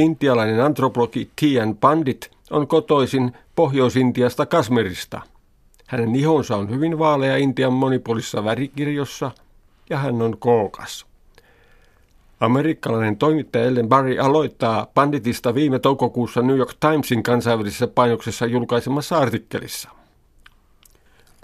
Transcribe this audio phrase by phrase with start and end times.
[0.00, 5.20] Intialainen antropologi Tian Pandit on kotoisin Pohjois-Intiasta Kasmerista.
[5.86, 9.30] Hänen ihonsa on hyvin vaalea Intian monipuolisessa värikirjossa
[9.90, 11.06] ja hän on kookas.
[12.40, 19.90] Amerikkalainen toimittaja Ellen Barry aloittaa Panditista viime toukokuussa New York Timesin kansainvälisessä painoksessa julkaisemassa artikkelissa.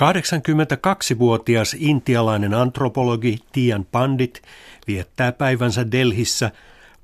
[0.02, 4.42] 82-vuotias intialainen antropologi Tian Pandit
[4.86, 6.50] viettää päivänsä Delhissä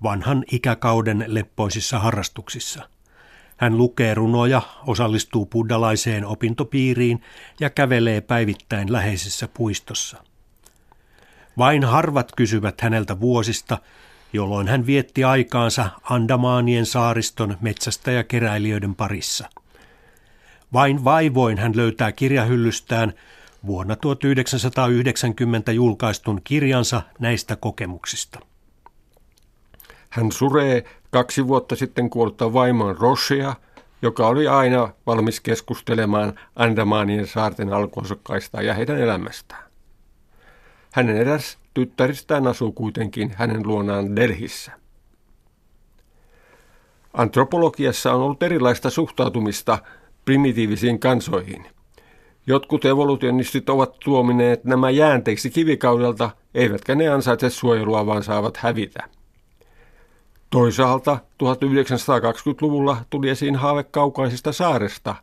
[0.02, 2.88] vanhan ikäkauden leppoisissa harrastuksissa.
[3.56, 7.22] Hän lukee runoja, osallistuu buddalaiseen opintopiiriin
[7.60, 10.24] ja kävelee päivittäin läheisessä puistossa.
[11.58, 13.78] Vain harvat kysyvät häneltä vuosista,
[14.32, 19.48] jolloin hän vietti aikaansa Andamaanien saariston metsästä ja keräilijöiden parissa.
[20.72, 23.12] Vain vaivoin hän löytää kirjahyllystään
[23.66, 28.51] vuonna 1990 julkaistun kirjansa näistä kokemuksista.
[30.12, 33.54] Hän suree kaksi vuotta sitten kuollutta vaimoon Roshia,
[34.02, 39.62] joka oli aina valmis keskustelemaan Andamaanien saarten alkuosokkaista ja heidän elämästään.
[40.92, 44.72] Hänen eräs tyttäristään asuu kuitenkin hänen luonaan Delhissä.
[47.14, 49.78] Antropologiassa on ollut erilaista suhtautumista
[50.24, 51.66] primitiivisiin kansoihin.
[52.46, 59.08] Jotkut evolutionistit ovat tuomineet nämä jäänteiksi kivikaudelta, eivätkä ne ansaitse suojelua, vaan saavat hävitä.
[60.52, 65.14] Toisaalta 1920-luvulla tuli esiin haave kaukaisesta saaresta,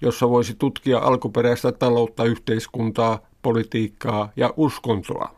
[0.00, 5.30] jossa voisi tutkia alkuperäistä taloutta, yhteiskuntaa, politiikkaa ja uskontoa.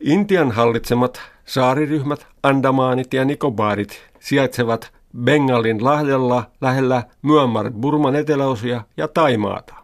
[0.00, 4.92] Intian hallitsemat saariryhmät Andamaanit ja Nikobaarit sijaitsevat
[5.24, 9.74] Bengalin lahdella lähellä Myanmar, Burman eteläosia ja Taimaata.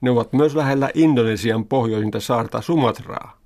[0.00, 3.43] Ne ovat myös lähellä Indonesian pohjoisinta saarta Sumatraa.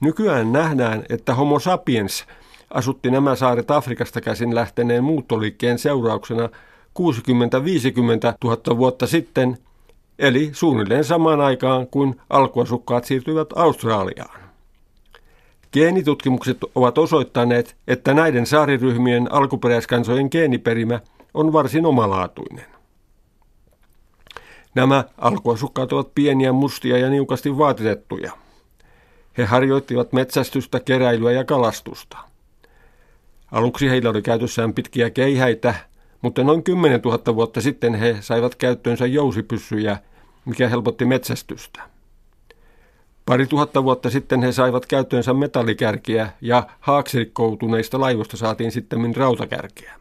[0.00, 2.24] Nykyään nähdään, että Homo sapiens
[2.70, 6.50] asutti nämä saaret Afrikasta käsin lähteneen muuttoliikkeen seurauksena 60-50
[8.44, 9.58] 000 vuotta sitten,
[10.18, 14.40] eli suunnilleen samaan aikaan kuin alkuasukkaat siirtyivät Australiaan.
[15.72, 21.00] Geenitutkimukset ovat osoittaneet, että näiden saariryhmien alkuperäiskansojen geeniperimä
[21.34, 22.66] on varsin omalaatuinen.
[24.74, 28.45] Nämä alkuasukkaat ovat pieniä, mustia ja niukasti vaatetettuja.
[29.38, 32.18] He harjoittivat metsästystä, keräilyä ja kalastusta.
[33.52, 35.74] Aluksi heillä oli käytössään pitkiä keihäitä,
[36.22, 39.98] mutta noin 10 000 vuotta sitten he saivat käyttöönsä jousipyssyjä,
[40.44, 41.82] mikä helpotti metsästystä.
[43.26, 49.94] Pari tuhatta vuotta sitten he saivat käyttöönsä metallikärkiä ja haaksirikkoutuneista laivoista saatiin sitten rautakärkiä.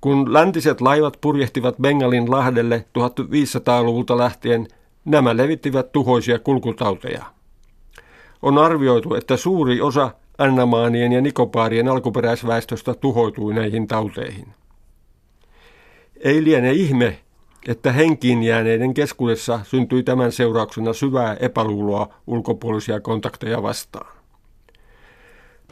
[0.00, 4.68] Kun läntiset laivat purjehtivat Bengalin lahdelle 1500-luvulta lähtien,
[5.08, 7.24] nämä levittivät tuhoisia kulkutauteja.
[8.42, 14.46] On arvioitu, että suuri osa Annamaanien ja Nikopaarien alkuperäisväestöstä tuhoutui näihin tauteihin.
[16.20, 17.18] Ei liene ihme,
[17.68, 24.18] että henkiin jääneiden keskuudessa syntyi tämän seurauksena syvää epäluuloa ulkopuolisia kontakteja vastaan.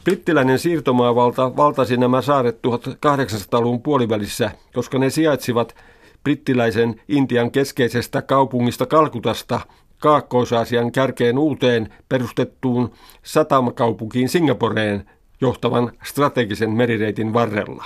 [0.04, 5.74] Brittiläinen siirtomaavalta valtasi nämä saaret 1800-luvun puolivälissä, koska ne sijaitsivat
[6.26, 9.60] brittiläisen Intian keskeisestä kaupungista Kalkutasta
[9.98, 12.92] Kaakkois-Aasian kärkeen uuteen perustettuun
[13.22, 15.10] satamakaupunkiin Singaporeen
[15.40, 17.84] johtavan strategisen merireitin varrella.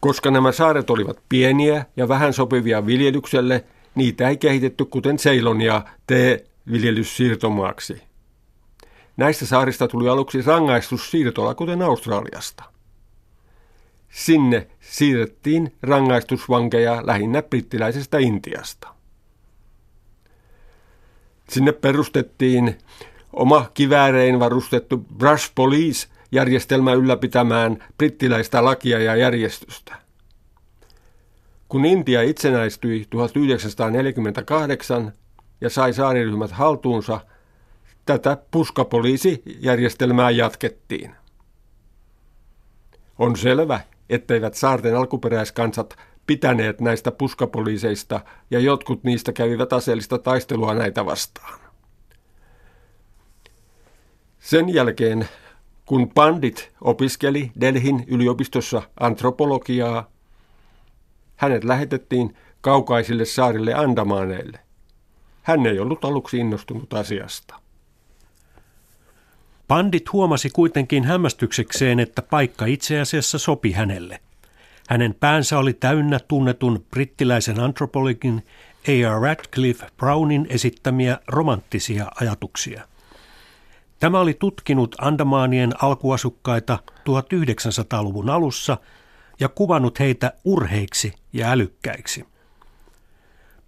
[0.00, 3.64] Koska nämä saaret olivat pieniä ja vähän sopivia viljelykselle,
[3.94, 8.02] niitä ei kehitetty kuten Ceylonia tee-viljelyssiirtomaaksi.
[9.16, 12.73] Näistä saarista tuli aluksi rangaistus siirtola kuten Australiasta.
[14.14, 18.88] Sinne siirrettiin rangaistusvankeja lähinnä brittiläisestä Intiasta.
[21.48, 22.78] Sinne perustettiin
[23.32, 29.96] oma kiväärein varustettu Brush Police järjestelmä ylläpitämään brittiläistä lakia ja järjestystä.
[31.68, 35.12] Kun Intia itsenäistyi 1948
[35.60, 37.20] ja sai saariryhmät haltuunsa,
[38.06, 41.14] tätä puskapoliisijärjestelmää jatkettiin.
[43.18, 43.80] On selvä,
[44.10, 45.96] etteivät saarten alkuperäiskansat
[46.26, 48.20] pitäneet näistä puskapoliiseista
[48.50, 51.60] ja jotkut niistä kävivät aseellista taistelua näitä vastaan.
[54.38, 55.28] Sen jälkeen,
[55.86, 60.10] kun Pandit opiskeli Delhin yliopistossa antropologiaa,
[61.36, 64.58] hänet lähetettiin kaukaisille saarille Andamaaneille.
[65.42, 67.63] Hän ei ollut aluksi innostunut asiasta.
[69.68, 74.20] Pandit huomasi kuitenkin hämmästyksekseen, että paikka itse asiassa sopi hänelle.
[74.88, 78.42] Hänen päänsä oli täynnä tunnetun brittiläisen antropologin
[78.88, 79.22] A.R.
[79.22, 82.88] Radcliffe Brownin esittämiä romanttisia ajatuksia.
[84.00, 88.76] Tämä oli tutkinut Andamaanien alkuasukkaita 1900-luvun alussa
[89.40, 92.24] ja kuvannut heitä urheiksi ja älykkäiksi.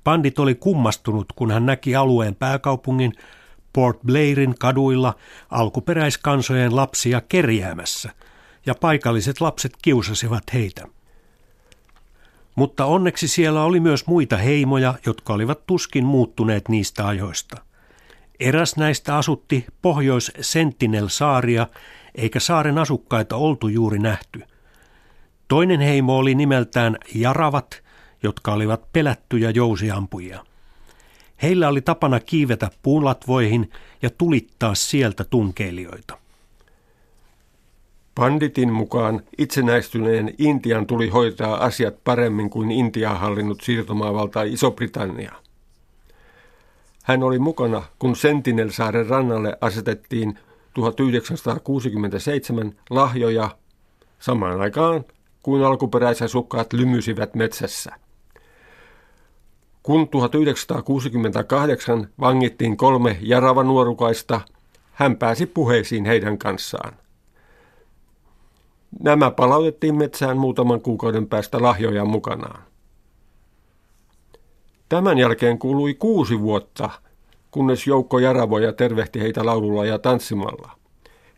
[0.04, 3.12] Pandit oli kummastunut, kun hän näki alueen pääkaupungin
[3.76, 5.14] Port Blairin kaduilla
[5.50, 8.10] alkuperäiskansojen lapsia kerjäämässä,
[8.66, 10.86] ja paikalliset lapset kiusasivat heitä.
[12.54, 17.56] Mutta onneksi siellä oli myös muita heimoja, jotka olivat tuskin muuttuneet niistä ajoista.
[18.40, 21.66] Eräs näistä asutti pohjois Sentinel-saaria,
[22.14, 24.42] eikä saaren asukkaita oltu juuri nähty.
[25.48, 27.82] Toinen heimo oli nimeltään Jaravat,
[28.22, 30.44] jotka olivat pelättyjä jousiampuja.
[31.42, 33.70] Heillä oli tapana kiivetä puunlatvoihin
[34.02, 36.18] ja tulittaa sieltä tunkeilijoita.
[38.14, 45.32] Panditin mukaan itsenäistyneen Intian tuli hoitaa asiat paremmin kuin Intiaa hallinnut siirtomaavalta Iso-Britannia.
[47.02, 50.38] Hän oli mukana, kun Sentinel-saaren rannalle asetettiin
[50.74, 53.56] 1967 lahjoja
[54.18, 55.04] samaan aikaan,
[55.42, 58.05] kuin alkuperäisasukkaat lymysivät metsässä.
[59.86, 64.40] Kun 1968 vangittiin kolme Jarava-nuorukaista,
[64.92, 66.92] hän pääsi puheisiin heidän kanssaan.
[69.02, 72.62] Nämä palautettiin metsään muutaman kuukauden päästä lahjoja mukanaan.
[74.88, 76.90] Tämän jälkeen kului kuusi vuotta,
[77.50, 80.70] kunnes joukko jaravoja tervehti heitä laululla ja tanssimalla.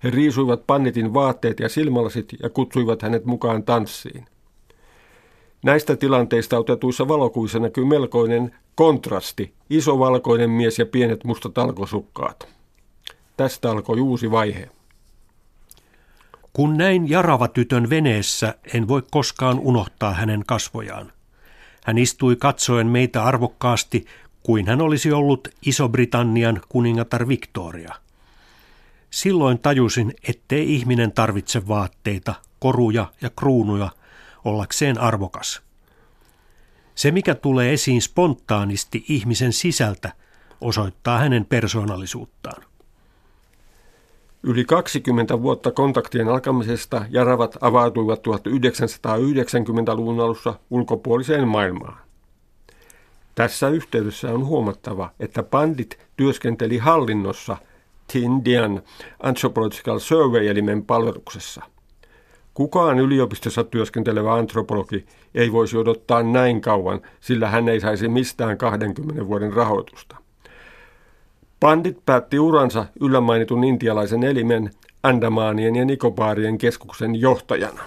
[0.05, 4.27] He riisuivat pannitin vaatteet ja silmälasit ja kutsuivat hänet mukaan tanssiin.
[5.63, 12.49] Näistä tilanteista otetuissa valokuissa näkyy melkoinen kontrasti, iso valkoinen mies ja pienet mustat alkosukkaat.
[13.37, 14.69] Tästä alkoi uusi vaihe.
[16.53, 21.13] Kun näin Jarava tytön veneessä, en voi koskaan unohtaa hänen kasvojaan.
[21.85, 24.07] Hän istui katsoen meitä arvokkaasti,
[24.43, 27.95] kuin hän olisi ollut Iso-Britannian kuningatar Victoria.
[29.11, 33.91] Silloin tajusin, ettei ihminen tarvitse vaatteita, koruja ja kruunuja
[34.45, 35.63] ollakseen arvokas.
[36.95, 40.13] Se, mikä tulee esiin spontaanisti ihmisen sisältä,
[40.61, 42.63] osoittaa hänen persoonallisuuttaan.
[44.43, 51.99] Yli 20 vuotta kontaktien alkamisesta Jaravat avautuivat 1990-luvun alussa ulkopuoliseen maailmaan.
[53.35, 57.57] Tässä yhteydessä on huomattava, että pandit työskenteli hallinnossa
[58.13, 58.83] Tindian
[59.23, 61.63] Anthropological Survey-elimen palveluksessa.
[62.59, 69.27] Kukaan yliopistossa työskentelevä antropologi ei voisi odottaa näin kauan, sillä hän ei saisi mistään 20
[69.27, 70.17] vuoden rahoitusta.
[71.61, 74.71] Pandit päätti uransa yllämainitun intialaisen elimen
[75.03, 77.83] Andamaanien ja Nikobaarien keskuksen johtajana.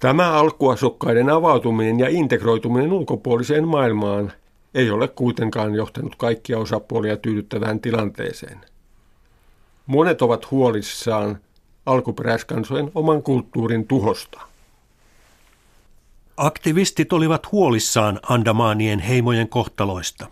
[0.00, 4.32] Tämä alkuasukkaiden avautuminen ja integroituminen ulkopuoliseen maailmaan
[4.74, 8.60] ei ole kuitenkaan johtanut kaikkia osapuolia tyydyttävään tilanteeseen.
[9.86, 11.38] Monet ovat huolissaan
[11.86, 14.40] alkuperäiskansojen oman kulttuurin tuhosta.
[16.36, 20.26] Aktivistit olivat huolissaan Andamaanien heimojen kohtaloista.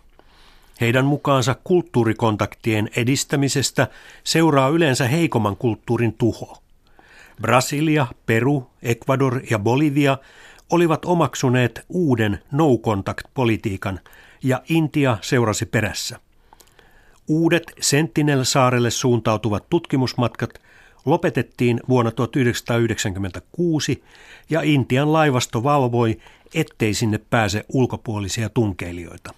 [0.81, 3.89] Heidän mukaansa kulttuurikontaktien edistämisestä
[4.25, 6.59] seuraa yleensä heikomman kulttuurin tuho.
[7.43, 10.19] Brasilia, Peru, Ecuador ja Bolivia
[10.71, 14.01] olivat omaksuneet uuden no-contact-politiikan
[14.43, 16.21] ja Intia seurasi perässä.
[17.29, 20.51] Uudet Sentinel-saarelle suuntautuvat tutkimusmatkat
[21.05, 24.05] lopetettiin vuonna 1996
[24.51, 26.19] ja Intian laivasto valvoi,
[26.55, 29.35] ettei sinne pääse ulkopuolisia tunkeilijoita.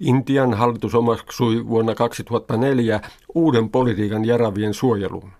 [0.00, 3.00] Intian hallitus omaksui vuonna 2004
[3.34, 5.30] uuden politiikan jaravien suojeluun.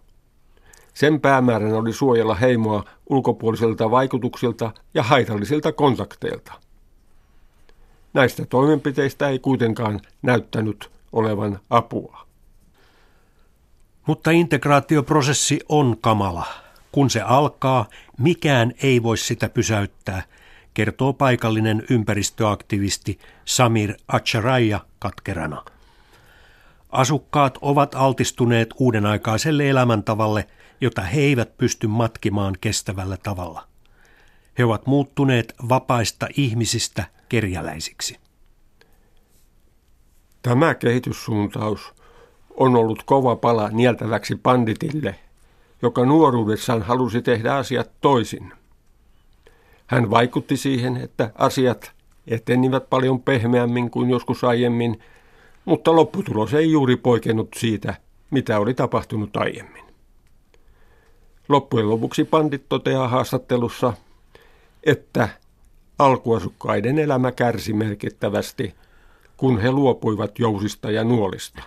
[0.94, 6.52] Sen päämääränä oli suojella heimoa ulkopuolisilta vaikutuksilta ja haitallisilta kontakteilta.
[8.14, 12.27] Näistä toimenpiteistä ei kuitenkaan näyttänyt olevan apua.
[14.08, 16.46] Mutta integraatioprosessi on kamala.
[16.92, 17.86] Kun se alkaa,
[18.18, 20.22] mikään ei voi sitä pysäyttää–
[20.78, 25.64] kertoo paikallinen ympäristöaktivisti Samir Acharaya katkerana.
[26.90, 30.46] Asukkaat ovat altistuneet uudenaikaiselle elämäntavalle,
[30.80, 33.68] jota he eivät pysty matkimaan kestävällä tavalla.
[34.58, 38.18] He ovat muuttuneet vapaista ihmisistä kerjäläisiksi.
[40.42, 41.94] Tämä kehityssuuntaus
[42.58, 45.14] on ollut kova pala nieltäväksi panditille,
[45.82, 48.52] joka nuoruudessaan halusi tehdä asiat toisin.
[49.86, 51.92] Hän vaikutti siihen, että asiat
[52.26, 55.00] etenivät paljon pehmeämmin kuin joskus aiemmin,
[55.64, 57.94] mutta lopputulos ei juuri poikennut siitä,
[58.30, 59.84] mitä oli tapahtunut aiemmin.
[61.48, 63.92] Loppujen lopuksi pandit toteaa haastattelussa,
[64.84, 65.28] että
[65.98, 68.74] alkuasukkaiden elämä kärsi merkittävästi,
[69.36, 71.62] kun he luopuivat jousista ja nuolista.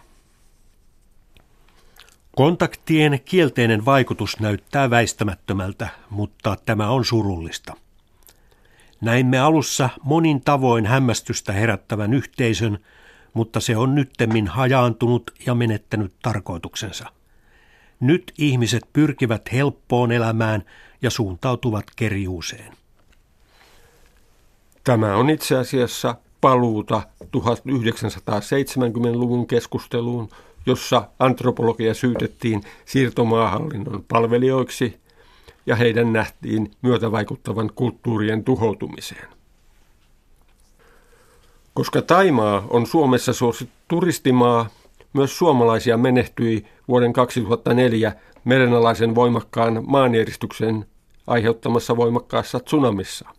[2.42, 7.74] Kontaktien kielteinen vaikutus näyttää väistämättömältä, mutta tämä on surullista.
[9.02, 12.80] Näimme alussa monin tavoin hämmästystä herättävän yhteisön,
[13.34, 17.06] mutta se on nyttemmin hajaantunut ja menettänyt tarkoituksensa.
[18.00, 20.64] Nyt ihmiset pyrkivät helppoon elämään
[21.02, 22.74] ja suuntautuvat kerjuuseen.
[24.84, 30.30] Tämä on itse asiassa paluuta 1970-luvun keskusteluun,
[30.66, 35.00] jossa antropologia syytettiin siirtomaahallinnon palvelijoiksi
[35.66, 39.28] ja heidän nähtiin myötävaikuttavan kulttuurien tuhoutumiseen.
[41.74, 44.70] Koska Taimaa on Suomessa suosittu turistimaa,
[45.14, 48.14] myös suomalaisia menehtyi vuoden 2004
[48.44, 50.86] merenalaisen voimakkaan maanjäristyksen
[51.28, 53.30] aiheuttamassa voimakkaassa tsunamissa.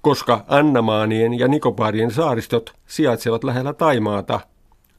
[0.00, 4.40] Koska Annamaanien ja Nikobaarien saaristot sijaitsevat lähellä Taimaata,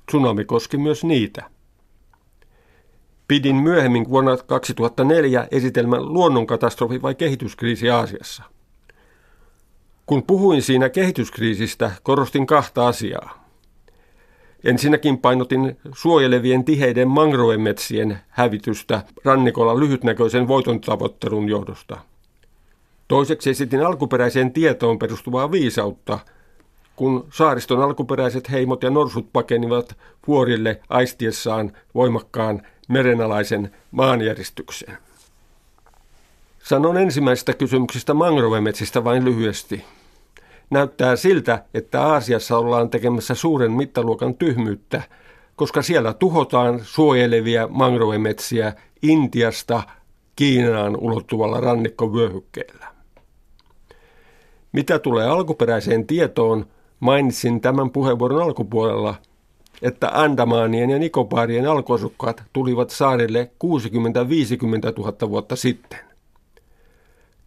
[0.06, 1.44] tsunami koski myös niitä.
[3.28, 8.44] Pidin myöhemmin vuonna 2004 esitelmän luonnonkatastrofi vai kehityskriisi Aasiassa.
[10.06, 13.46] Kun puhuin siinä kehityskriisistä, korostin kahta asiaa.
[14.64, 21.98] Ensinnäkin painotin suojelevien tiheiden mangrovemetsien hävitystä rannikolla lyhytnäköisen voiton tavoittelun johdosta.
[23.08, 26.20] Toiseksi esitin alkuperäiseen tietoon perustuvaa viisautta,
[26.96, 29.98] kun saariston alkuperäiset heimot ja norsut pakenivat
[30.28, 34.98] vuorille aistiessaan voimakkaan merenalaisen maanjäristyksen.
[36.64, 39.84] Sanon ensimmäisestä kysymyksestä mangrovemetsistä vain lyhyesti.
[40.70, 45.02] Näyttää siltä, että Aasiassa ollaan tekemässä suuren mittaluokan tyhmyyttä,
[45.56, 49.84] koska siellä tuhotaan suojelevia mangrovemetsiä Intiasta
[50.36, 52.88] Kiinaan ulottuvalla rannikkovyöhykkeellä.
[54.72, 56.66] Mitä tulee alkuperäiseen tietoon,
[57.00, 59.16] mainitsin tämän puheenvuoron alkupuolella,
[59.82, 63.68] että Andamaanien ja Nikobaarien alkuasukkaat tulivat saarelle 60-50
[64.98, 66.00] 000 vuotta sitten.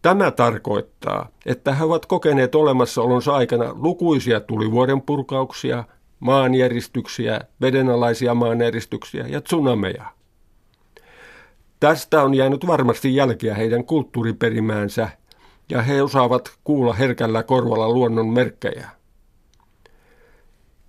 [0.01, 5.83] Tämä tarkoittaa, että he ovat kokeneet olemassaolonsa aikana lukuisia tulivuoden purkauksia,
[6.19, 10.05] maanjäristyksiä, vedenalaisia maanjäristyksiä ja tsunameja.
[11.79, 15.09] Tästä on jäänyt varmasti jälkeä heidän kulttuuriperimäänsä
[15.69, 18.98] ja he osaavat kuulla herkällä korvalla luonnon merkkejä.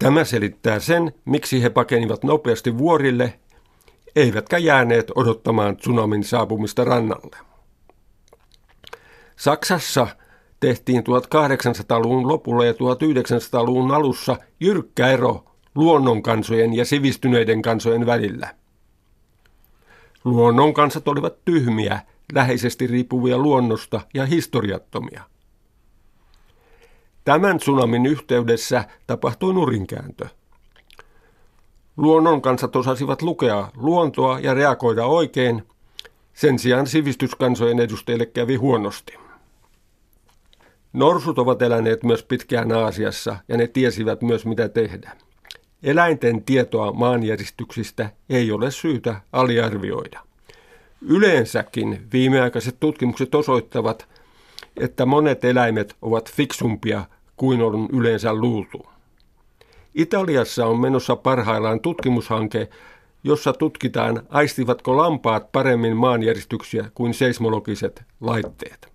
[0.02, 3.40] Tämä selittää sen, miksi he pakenivat nopeasti vuorille,
[4.16, 7.36] eivätkä jääneet odottamaan tsunamin saapumista rannalle.
[9.36, 10.06] Saksassa
[10.60, 18.54] tehtiin 1800-luvun lopulla ja 1900-luvun alussa jyrkkä ero luonnonkansojen ja sivistyneiden kansojen välillä.
[20.24, 22.00] Luonnonkansat olivat tyhmiä,
[22.32, 25.22] läheisesti riippuvia luonnosta ja historiattomia.
[27.24, 30.26] Tämän tsunamin yhteydessä tapahtui nurinkääntö.
[31.96, 35.62] Luonnonkansat osasivat lukea luontoa ja reagoida oikein,
[36.34, 39.14] sen sijaan sivistyskansojen edustajille kävi huonosti.
[40.92, 45.16] Norsut ovat eläneet myös pitkään Aasiassa ja ne tiesivät myös mitä tehdä.
[45.82, 50.20] Eläinten tietoa maanjäristyksistä ei ole syytä aliarvioida.
[51.02, 54.08] Yleensäkin viimeaikaiset tutkimukset osoittavat,
[54.80, 57.04] että monet eläimet ovat fiksumpia
[57.36, 58.86] kuin on yleensä luultu.
[59.94, 62.68] Italiassa on menossa parhaillaan tutkimushanke,
[63.24, 68.88] jossa tutkitaan, aistivatko lampaat paremmin maanjäristyksiä kuin seismologiset laitteet.